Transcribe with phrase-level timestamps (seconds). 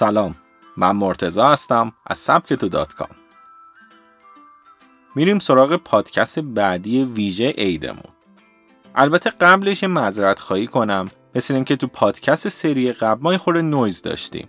[0.00, 0.34] سلام
[0.76, 3.08] من مرتضی هستم از سبکتو dot com.
[5.14, 8.12] میریم سراغ پادکست بعدی ویژه عیدمون.
[8.94, 14.48] البته قبلش معذرت خواهی کنم مثل اینکه تو پادکست سری قبل ما خورده نویز داشتیم.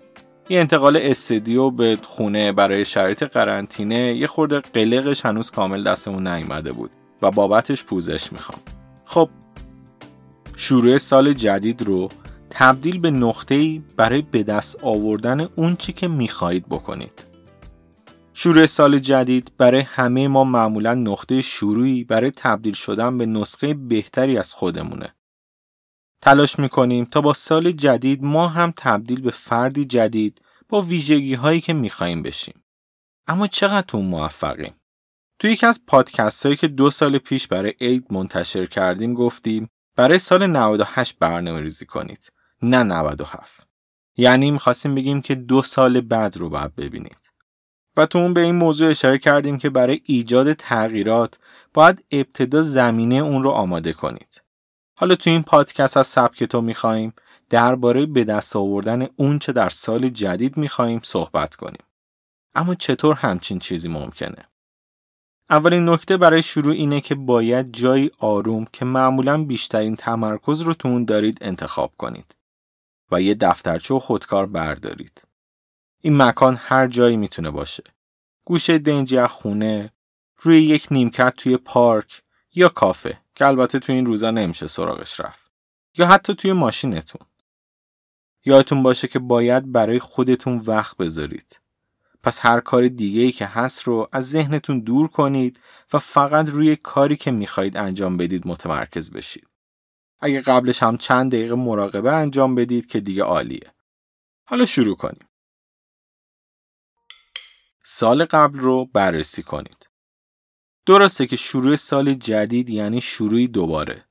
[0.49, 6.71] یه انتقال استودیو به خونه برای شرایط قرنطینه یه خورده قلقش هنوز کامل دستمون نیومده
[6.71, 6.91] بود
[7.21, 8.59] و بابتش پوزش می‌خوام.
[9.05, 9.29] خب
[10.55, 12.09] شروع سال جدید رو
[12.53, 17.25] تبدیل به نقطه‌ای برای به دست آوردن اون چی که می‌خواهید بکنید.
[18.33, 24.37] شروع سال جدید برای همه ما معمولا نقطه شروعی برای تبدیل شدن به نسخه بهتری
[24.37, 25.15] از خودمونه.
[26.21, 31.61] تلاش می‌کنیم تا با سال جدید ما هم تبدیل به فردی جدید با ویژگی هایی
[31.61, 32.63] که میخواییم بشیم.
[33.27, 34.73] اما چقدر تو موفقیم؟
[35.39, 40.19] توی یکی از پادکست هایی که دو سال پیش برای عید منتشر کردیم گفتیم برای
[40.19, 42.31] سال 98 برنامه ریزی کنید.
[42.61, 43.67] نه 97
[44.17, 47.31] یعنی می‌خواستیم بگیم که دو سال بعد رو باید ببینید.
[47.97, 51.39] و تو اون به این موضوع اشاره کردیم که برای ایجاد تغییرات
[51.73, 54.41] باید ابتدا زمینه اون رو آماده کنید.
[54.95, 57.13] حالا تو این پادکست از سبک تو میخواییم
[57.49, 61.83] درباره به دست آوردن اون چه در سال جدید میخواییم صحبت کنیم.
[62.55, 64.45] اما چطور همچین چیزی ممکنه؟
[65.49, 70.87] اولین نکته برای شروع اینه که باید جایی آروم که معمولا بیشترین تمرکز رو تو
[70.87, 72.35] اون دارید انتخاب کنید.
[73.11, 75.27] و یه دفترچه و خودکار بردارید.
[76.01, 77.83] این مکان هر جایی می‌تونه باشه.
[78.45, 79.91] گوشه دنجی از خونه،
[80.41, 82.21] روی یک نیمکت توی پارک
[82.53, 85.51] یا کافه که البته توی این روزا نمیشه سراغش رفت.
[85.97, 87.21] یا حتی توی ماشینتون.
[88.45, 91.59] یادتون باشه که باید برای خودتون وقت بذارید.
[92.23, 95.59] پس هر کار دیگه ای که هست رو از ذهنتون دور کنید
[95.93, 99.47] و فقط روی کاری که می‌خواهید انجام بدید متمرکز بشید.
[100.21, 103.73] اگه قبلش هم چند دقیقه مراقبه انجام بدید که دیگه عالیه.
[104.45, 105.29] حالا شروع کنیم.
[107.83, 109.89] سال قبل رو بررسی کنید.
[110.85, 114.05] درسته که شروع سال جدید یعنی شروعی دوباره.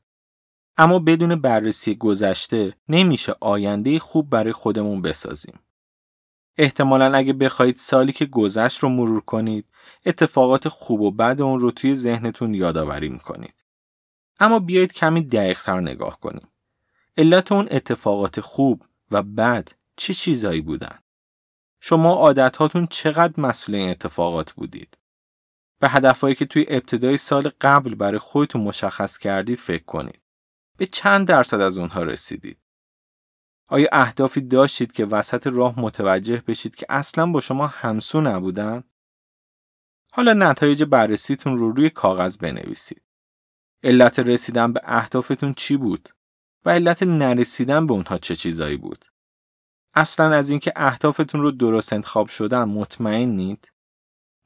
[0.77, 5.59] اما بدون بررسی گذشته نمیشه آینده خوب برای خودمون بسازیم.
[6.57, 9.69] احتمالا اگه بخواید سالی که گذشت رو مرور کنید
[10.07, 13.65] اتفاقات خوب و بد اون رو توی ذهنتون یادآوری می‌کنید.
[14.41, 16.49] اما بیایید کمی دقیقتر نگاه کنیم.
[17.17, 20.99] علت اون اتفاقات خوب و بد چه چیزایی بودن؟
[21.81, 24.99] شما عادتهاتون چقدر مسئول این اتفاقات بودید؟
[25.79, 30.25] به هدفهایی که توی ابتدای سال قبل برای خودتون مشخص کردید فکر کنید.
[30.77, 32.59] به چند درصد از اونها رسیدید؟
[33.67, 38.85] آیا اهدافی داشتید که وسط راه متوجه بشید که اصلا با شما همسو نبودن؟
[40.13, 43.03] حالا نتایج بررسیتون رو روی کاغذ بنویسید.
[43.85, 46.09] علت رسیدن به اهدافتون چی بود
[46.65, 49.05] و علت نرسیدن به اونها چه چیزایی بود؟
[49.95, 53.73] اصلا از اینکه اهدافتون رو درست انتخاب شدن مطمئنید؟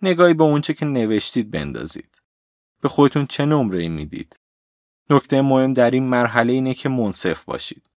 [0.02, 2.22] نگاهی به اونچه که نوشتید بندازید.
[2.80, 4.36] به خودتون چه نمره ای می‌دید؟
[5.10, 7.90] نکته مهم در این مرحله اینه که منصف باشید.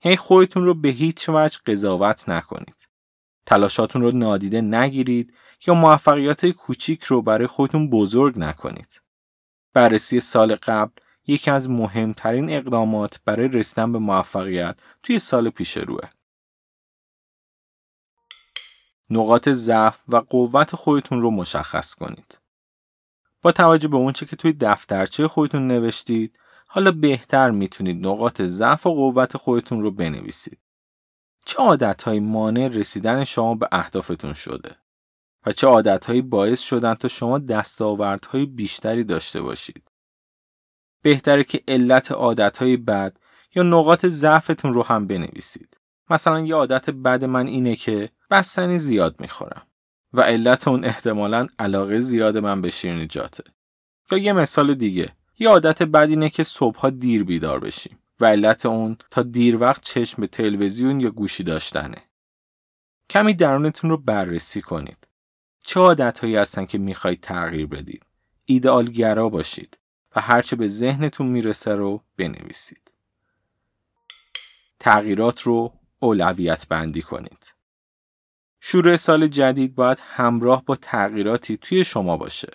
[0.00, 2.88] هی خودتون رو به هیچ وجه قضاوت نکنید.
[3.46, 5.34] تلاشاتون رو نادیده نگیرید
[5.66, 9.00] یا موفقیت کوچیک رو برای خودتون بزرگ نکنید.
[9.78, 10.92] بررسی سال قبل
[11.26, 16.08] یکی از مهمترین اقدامات برای رسیدن به موفقیت توی سال پیش روه.
[19.10, 22.40] نقاط ضعف و قوت خودتون رو مشخص کنید.
[23.42, 28.94] با توجه به اونچه که توی دفترچه خودتون نوشتید، حالا بهتر می‌تونید نقاط ضعف و
[28.94, 30.58] قوت خودتون رو بنویسید.
[31.44, 34.76] چه عادتهایی مانع رسیدن شما به اهدافتون شده؟
[35.46, 39.90] و چه عادتهایی باعث شدن تا شما دستاوردهای بیشتری داشته باشید.
[41.02, 43.16] بهتره که علت عادتهای بد
[43.54, 45.76] یا نقاط ضعفتون رو هم بنویسید.
[46.10, 49.66] مثلا یه عادت بد من اینه که بستنی زیاد می‌خورم
[50.12, 53.44] و علت اون احتمالا علاقه زیاد من به شیرینیجاته.
[54.10, 58.66] یا یه مثال دیگه یه عادت بد اینه که صبحها دیر بیدار بشیم و علت
[58.66, 61.96] اون تا دیر وقت چشم به تلویزیون یا گوشی داشتنه.
[63.10, 65.07] کمی درونتون رو بررسی کنید.
[65.68, 68.02] چه عادتهایی هستن که می‌خواید تغییر بدید
[68.44, 69.78] ایدئالگرا باشید
[70.16, 72.90] و هرچه به ذهنتون می‌رسه رو بنویسید.
[74.80, 77.54] تغییرات رو اولویت بندی کنید.
[78.60, 82.50] شروع سال جدید باید همراه با تغییراتی توی شما باشه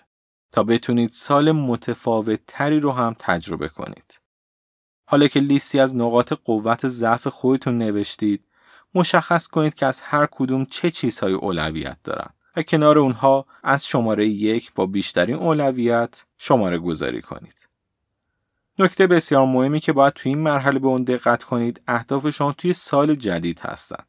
[0.51, 4.19] تا بتونید سال متفاوت تری رو هم تجربه کنید.
[5.05, 8.45] حالا که لیستی از نقاط قوت ضعف خودتون نوشتید،
[8.95, 12.29] مشخص کنید که از هر کدوم چه چیزهای اولویت دارن.
[12.55, 17.55] و کنار اونها از شماره یک با بیشترین اولویت شماره گذاری کنید.
[18.79, 22.73] نکته بسیار مهمی که باید توی این مرحله به اون دقت کنید اهداف شما توی
[22.73, 24.07] سال جدید هستند.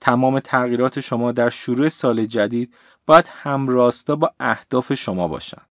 [0.00, 2.74] تمام تغییرات شما در شروع سال جدید
[3.06, 5.62] باید همراستا با اهداف شما باشن.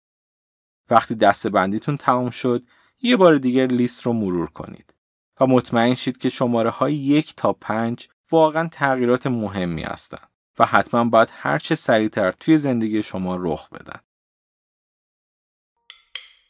[0.91, 2.63] وقتی دسته بندیتون تمام شد،
[3.03, 4.95] یه بار دیگر لیست رو مرور کنید
[5.41, 11.05] و مطمئن شید که شماره های یک تا پنج واقعا تغییرات مهمی هستند و حتما
[11.05, 14.01] باید هرچه سریعتر توی زندگی شما رخ بدن.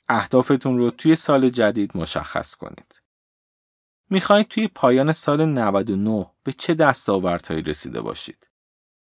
[0.09, 3.03] اهدافتون رو توی سال جدید مشخص کنید.
[4.11, 8.47] می‌خواید توی پایان سال 99 به چه دستاوردهایی رسیده باشید؟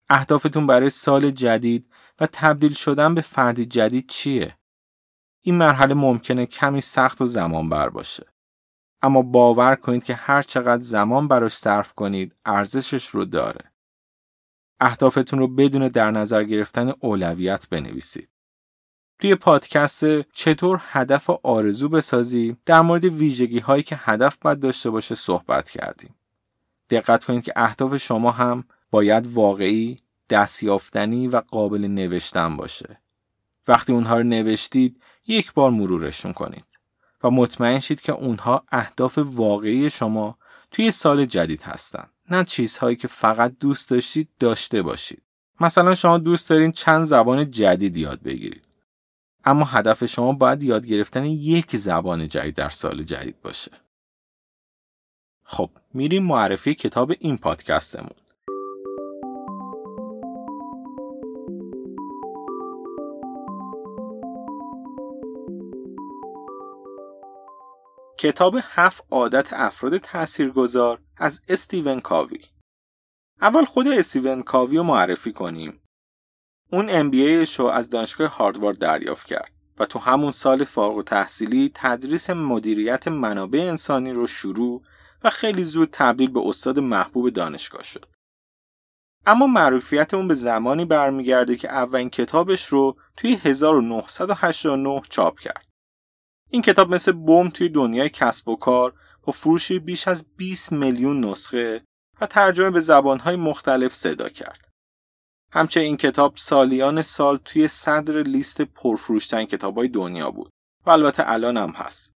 [0.09, 4.57] اهدافتون برای سال جدید و تبدیل شدن به فردی جدید چیه؟
[5.41, 8.27] این مرحله ممکنه کمی سخت و زمان بر باشه.
[9.03, 13.73] اما باور کنید که هر چقدر زمان براش صرف کنید ارزشش رو داره.
[14.81, 18.29] اهدافتون رو بدون در نظر گرفتن اولویت بنویسید.
[19.19, 24.91] توی پادکست چطور هدف و آرزو بسازی در مورد ویژگی هایی که هدف باید داشته
[24.91, 26.15] باشه صحبت کردیم.
[26.91, 29.97] دقت کنید که اهداف شما هم باید واقعی،
[30.31, 33.01] دستیافتنی و قابل نوشتن باشه.
[33.69, 36.65] وقتی اونها رو نوشتید یک بار مرورشون کنید
[37.25, 40.39] و مطمئن شید که اونها اهداف واقعی شما
[40.71, 45.23] توی سال جدید هستن نه چیزهایی که فقط دوست داشتید داشته باشید.
[45.61, 48.69] مثلا شما دوست دارین چند زبان جدید یاد بگیرید.
[49.45, 53.71] اما هدف شما باید یاد گرفتن یک زبان جدید در سال جدید باشه.
[55.45, 58.11] خب میریم معرفی کتاب این پادکستمون.
[68.19, 72.41] کتاب هفت عادت افراد تاثیرگذار از استیون کاوی
[73.41, 75.81] اول خود استیون کاوی رو معرفی کنیم
[76.73, 82.31] اون MBA رو از دانشگاه هاروارد دریافت کرد و تو همون سال فارغ تحصیلی تدریس
[82.31, 84.83] مدیریت منابع انسانی رو شروع
[85.25, 88.07] و خیلی زود تبدیل به استاد محبوب دانشگاه شد.
[89.27, 95.67] اما معروفیت اون به زمانی برمیگرده که اولین کتابش رو توی 1989 چاپ کرد.
[96.51, 98.95] این کتاب مثل بم توی دنیای کسب و کار
[99.27, 101.85] با فروشی بیش از 20 میلیون نسخه
[102.21, 104.69] و ترجمه به زبانهای مختلف صدا کرد.
[105.53, 110.51] همچنین این کتاب سالیان سال توی صدر لیست پرفروشترین کتابهای دنیا بود
[110.87, 112.13] و البته الان هم هست.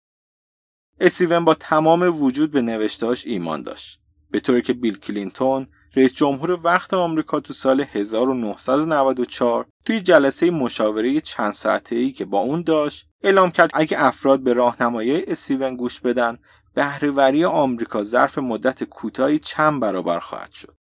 [1.01, 4.01] استیون با تمام وجود به نوشتهاش ایمان داشت.
[4.31, 5.67] به طوری که بیل کلینتون
[5.97, 12.39] رئیس جمهور وقت آمریکا تو سال 1994 توی جلسه مشاوره چند ساعته ای که با
[12.39, 16.39] اون داشت اعلام کرد اگه افراد به راهنمایی استیون گوش بدن
[16.75, 20.75] بهرهوری آمریکا ظرف مدت کوتاهی چند برابر خواهد شد.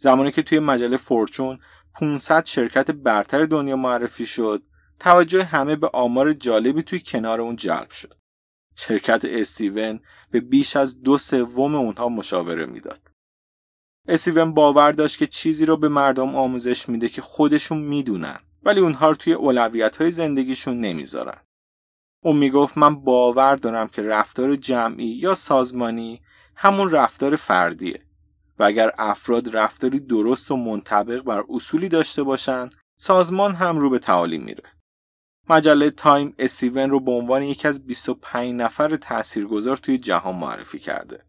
[0.00, 1.58] زمانی که توی مجله فورچون
[1.94, 4.62] 500 شرکت برتر دنیا معرفی شد
[4.98, 8.14] توجه همه به آمار جالبی توی کنار اون جلب شد.
[8.76, 10.00] شرکت استیون
[10.30, 13.10] به بیش از دو سوم اونها مشاوره می‌داد.
[14.08, 19.08] استیون باور داشت که چیزی رو به مردم آموزش میده که خودشون می‌دونن ولی اونها
[19.08, 21.40] رو توی اولویت های زندگیشون نمی‌ذارن.
[22.24, 26.22] اون می‌گفت من باور دارم که رفتار جمعی یا سازمانی
[26.56, 28.02] همون رفتار فردیه
[28.58, 33.98] و اگر افراد رفتاری درست و منطبق بر اصولی داشته باشند سازمان هم رو به
[33.98, 34.64] تعالی میره.
[35.50, 41.24] مجله تایم استیون رو به عنوان یکی از 25 نفر تاثیرگذار توی جهان معرفی کرده.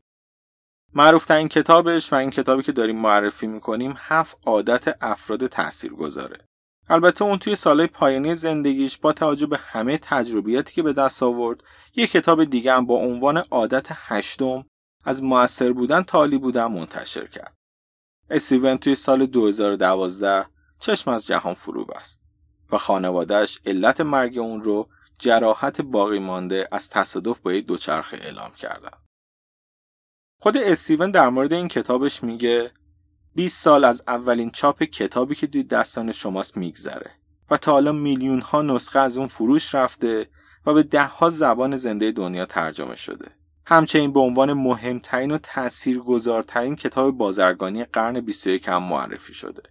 [0.93, 6.45] معروف این کتابش و این کتابی که داریم معرفی می‌کنیم هفت عادت افراد تاثیرگذاره.
[6.89, 11.63] البته اون توی سالهای پایانی زندگیش با توجه به همه تجربیاتی که به دست آورد
[11.95, 14.65] یک کتاب دیگه هم با عنوان عادت هشتم
[15.03, 17.53] از موثر بودن تالی بودن منتشر کرد.
[18.29, 20.45] استیون توی سال 2012
[20.79, 22.21] چشم از جهان فرو بست
[22.71, 28.51] و خانوادهش علت مرگ اون رو جراحت باقی مانده از تصادف با یک دوچرخه اعلام
[28.51, 28.97] کردن.
[30.41, 32.71] خود استیون در مورد این کتابش میگه
[33.35, 37.11] 20 سال از اولین چاپ کتابی که توی دستان شماست میگذره
[37.51, 40.29] و تا حالا میلیون ها نسخه از اون فروش رفته
[40.65, 43.25] و به ده ها زبان زنده دنیا ترجمه شده.
[43.65, 49.63] همچنین به عنوان مهمترین و تاثیرگذارترین کتاب بازرگانی قرن 21 هم معرفی شده.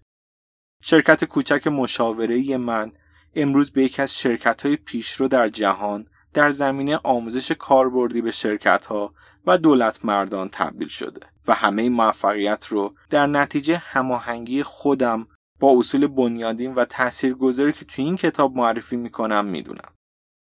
[0.83, 2.93] شرکت کوچک مشاوره من
[3.35, 8.87] امروز به یکی از شرکت های پیشرو در جهان در زمینه آموزش کاربردی به شرکت
[8.87, 9.15] ها
[9.47, 15.27] و دولت مردان تبدیل شده و همه موفقیت رو در نتیجه هماهنگی خودم
[15.61, 19.93] با اصول بنیادین و تاثیرگذاری که توی این کتاب معرفی می‌کنم می‌دونم.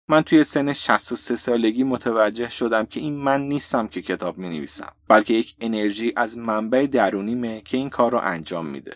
[0.10, 4.92] من توی سن 63 سالگی متوجه شدم که این من نیستم که کتاب می نویسم
[5.08, 8.96] بلکه یک انرژی از منبع درونیمه که این کار رو انجام میده.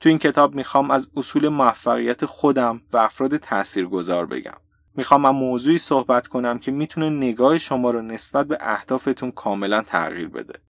[0.00, 4.56] تو این کتاب می‌خوام از اصول موفقیت خودم و افراد تاثیرگذار بگم.
[4.94, 10.28] می‌خوام از موضوعی صحبت کنم که می‌تونه نگاه شما رو نسبت به اهدافتون کاملا تغییر
[10.28, 10.69] بده.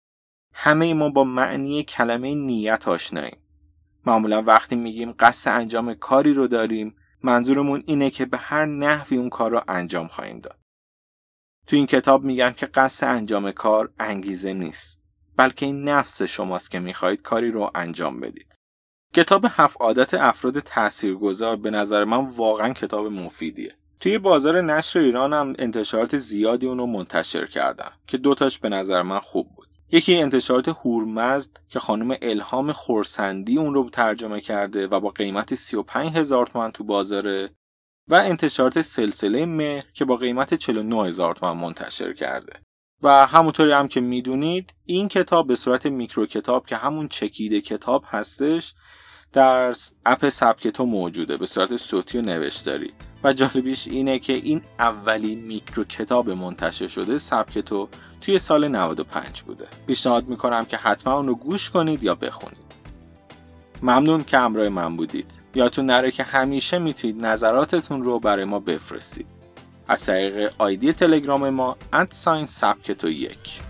[0.61, 3.39] همه ما با معنی کلمه نیت آشناییم.
[4.07, 9.29] معمولا وقتی میگیم قصد انجام کاری رو داریم منظورمون اینه که به هر نحوی اون
[9.29, 10.59] کار رو انجام خواهیم داد.
[11.67, 15.03] تو این کتاب میگن که قصد انجام کار انگیزه نیست
[15.37, 18.55] بلکه این نفس شماست که می‌خواهید کاری رو انجام بدید.
[19.15, 23.75] کتاب هفت عادت افراد تاثیرگذار به نظر من واقعا کتاب مفیدیه.
[24.01, 29.19] توی بازار نشر ایران هم انتشارات زیادی اونو منتشر کردن که دوتاش به نظر من
[29.19, 29.68] خوب بود.
[29.91, 36.17] یکی انتشارات هورمزد که خانم الهام خورسندی اون رو ترجمه کرده و با قیمت 35
[36.17, 37.51] هزار تومن تو بازاره
[38.09, 42.53] و انتشارات سلسله مهر که با قیمت 49 هزار تومن منتشر کرده.
[43.03, 48.05] و همونطوری هم که می‌دونید این کتاب به صورت میکرو کتاب که همون چکیده کتاب
[48.07, 48.75] هستش
[49.33, 49.75] در
[50.07, 52.93] اپ سبک تو موجوده به صورت صوتی و نوشتاری.
[53.25, 57.89] و جالبیش اینه که این اولین میکرو کتاب منتشر شده سبک تو
[58.21, 59.67] توی سال 95 بوده.
[59.87, 62.69] پیشنهاد می‌کنم که حتما اون رو گوش کنید یا بخونید.
[63.83, 65.41] ممنون که همراه من بودید.
[65.55, 69.27] یادتون نره که همیشه می‌تونید نظراتتون رو برای ما بفرستید.
[69.89, 73.61] از طریق آیدی تلگرام ما ادساین سبک تو یک.